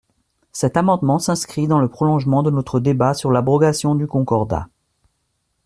Cet 0.51 0.77
amendement 0.77 1.19
s’inscrit 1.19 1.67
dans 1.67 1.77
le 1.79 1.87
prolongement 1.87 2.41
de 2.41 2.49
notre 2.49 2.79
débat 2.79 3.13
sur 3.13 3.29
l’abrogation 3.29 3.93
du 3.93 4.07
Concordat. 4.07 4.67